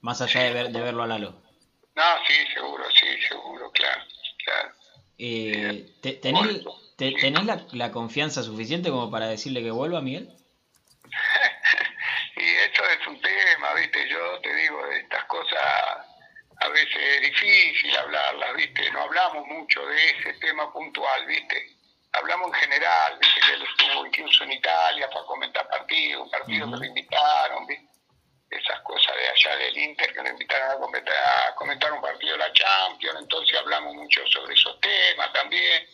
[0.00, 1.42] Más allá de, ver, de verlo a Lalo.
[1.94, 4.02] No, sí, seguro, sí, seguro, claro,
[4.44, 4.74] claro.
[5.18, 6.64] Eh, ¿tenés,
[6.96, 10.28] ¿Tenés la, la, confianza suficiente como para decirle que vuelva, Miguel?
[12.36, 14.08] y eso es un tema, ¿viste?
[14.08, 15.58] Yo te digo, estas cosas
[16.62, 18.90] a veces es difícil hablarlas, ¿viste?
[18.92, 21.76] No hablamos mucho de ese tema puntual, ¿viste?
[22.12, 23.40] Hablamos en general, ¿viste?
[23.40, 27.88] Que él estuvo incluso en Italia para comentar partidos, partidos que lo invitaron, ¿viste?
[28.50, 31.14] Esas cosas de allá Inter, que lo invitaron a comentar,
[31.48, 35.86] a comentar un partido de la Champions, entonces hablamos mucho sobre esos temas también.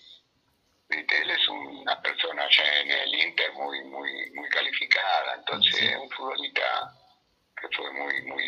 [0.91, 6.93] Él es una persona allá en el Inter muy muy muy calificada, entonces un futbolista
[7.61, 8.45] que fue muy muy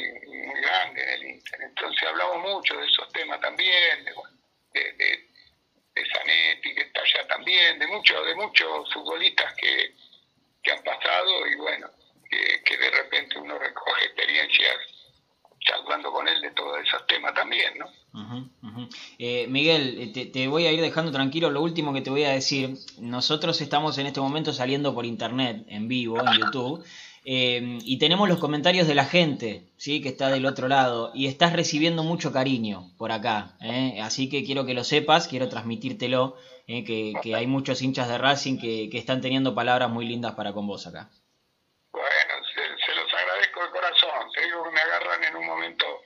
[0.46, 1.60] muy grande en el Inter.
[1.62, 4.12] Entonces hablamos mucho de esos temas también, de,
[4.92, 5.28] de,
[5.94, 9.94] de, Zanetti que está allá también, de muchos de muchos futbolistas que,
[10.62, 11.88] que han pasado y bueno,
[12.28, 14.76] que, de repente uno recoge experiencias
[15.74, 17.86] hablando con él de todos esos temas también, ¿no?
[19.18, 21.50] Eh, Miguel, eh, te, te, voy a ir dejando tranquilo.
[21.50, 25.64] Lo último que te voy a decir, nosotros estamos en este momento saliendo por internet,
[25.68, 26.84] en vivo, en YouTube,
[27.24, 30.02] eh, y tenemos los comentarios de la gente, ¿sí?
[30.02, 33.56] que está del otro lado, y estás recibiendo mucho cariño por acá.
[34.02, 38.58] Así que quiero que lo sepas, quiero transmitírtelo, que, que, hay muchos hinchas de Racing
[38.58, 41.10] que, que están teniendo palabras muy lindas para con vos acá.
[44.34, 46.02] te digo que me agarran en un momento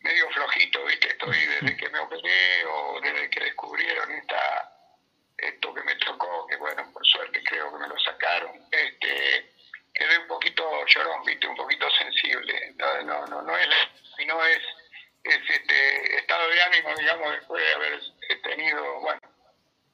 [0.00, 1.08] medio flojito, ¿viste?
[1.08, 4.72] Estoy desde que me operé o desde que descubrieron esta,
[5.36, 9.52] esto que me tocó, que bueno, por suerte creo que me lo sacaron, este,
[9.94, 11.46] quedé un poquito llorón, ¿viste?
[11.46, 12.74] Un poquito sensible.
[12.76, 13.68] No, no, no, no es,
[14.16, 14.60] sino es,
[15.24, 18.00] es este estado de ánimo, digamos, después de haber
[18.42, 19.20] tenido, bueno,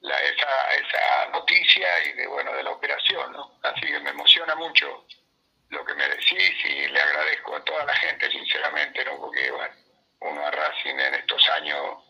[0.01, 3.59] la, esa, esa noticia y de, bueno, de la operación, ¿no?
[3.63, 5.05] Así que me emociona mucho
[5.69, 9.17] lo que me decís y le agradezco a toda la gente, sinceramente, ¿no?
[9.17, 9.75] Porque, bueno,
[10.19, 12.03] uno a Racing en estos años,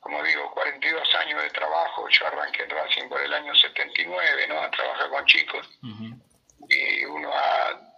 [0.00, 4.60] como digo, 42 años de trabajo, yo arranqué en Racing por el año 79, ¿no?
[4.60, 5.68] A trabajar con chicos.
[6.68, 7.32] Y uno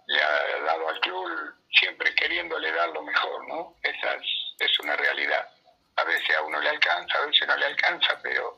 [0.07, 3.75] le ha dado al club siempre queriéndole dar lo mejor, ¿no?
[3.81, 4.27] Esa es,
[4.59, 5.47] es una realidad.
[5.95, 8.57] A veces a uno le alcanza, a veces no le alcanza, pero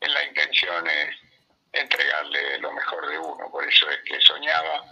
[0.00, 1.16] en la intención es
[1.72, 3.50] entregarle lo mejor de uno.
[3.50, 4.84] Por eso es que soñaba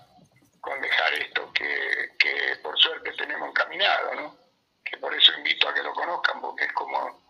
[0.61, 4.39] con dejar esto que, que por suerte tenemos encaminado, ¿no?
[4.85, 7.29] Que por eso invito a que lo conozcan, porque es como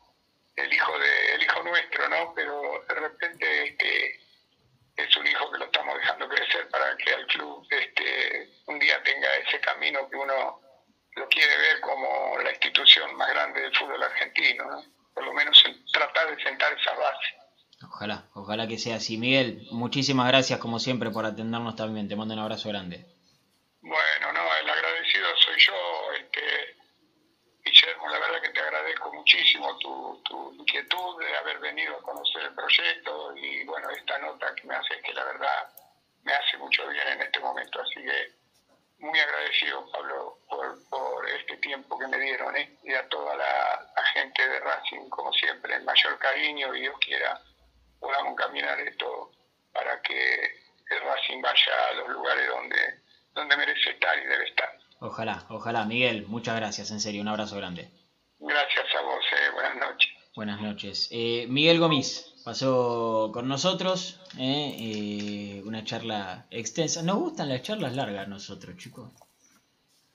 [0.56, 2.32] el hijo de el hijo nuestro, ¿no?
[2.34, 4.20] Pero de repente este,
[4.96, 9.02] es un hijo que lo estamos dejando crecer para que el club este, un día
[9.02, 10.60] tenga ese camino que uno
[11.14, 14.84] lo quiere ver como la institución más grande del fútbol argentino, ¿no?
[15.14, 15.62] Por lo menos
[15.92, 17.34] tratar de sentar esa base.
[18.58, 19.18] Ojalá, que sea así.
[19.18, 22.08] Miguel, muchísimas gracias como siempre por atendernos también.
[22.08, 23.06] Te mando un abrazo grande.
[23.82, 26.74] Bueno, no, el agradecido soy yo, este,
[27.64, 32.42] Guillermo, la verdad que te agradezco muchísimo tu, tu inquietud de haber venido a conocer
[32.42, 35.70] el proyecto y bueno, esta nota que me hace que la verdad
[36.24, 38.32] me hace mucho bien en este momento, así que
[38.98, 42.76] muy agradecido Pablo por, por este tiempo que me dieron ¿eh?
[42.82, 46.96] y a toda la, la gente de Racing, como siempre, el mayor cariño y Dios
[46.98, 47.40] quiera
[48.00, 49.30] podamos caminar esto
[49.72, 50.44] para que
[50.90, 54.68] el Racing vaya a los lugares donde donde merece estar y debe estar.
[55.00, 55.84] Ojalá, ojalá.
[55.98, 57.90] Miguel, muchas gracias, en serio, un abrazo grande.
[58.38, 59.50] Gracias a vos, eh.
[59.52, 60.08] buenas noches.
[60.36, 61.08] Buenas noches.
[61.10, 67.02] Eh, Miguel Gómez pasó con nosotros, eh, eh, una charla extensa.
[67.02, 69.10] Nos gustan las charlas largas nosotros, chicos.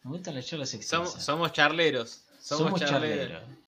[0.06, 1.22] Nos gustan las charlas extensas.
[1.22, 2.24] Somos, charleros.
[2.40, 3.44] Somos, charleros.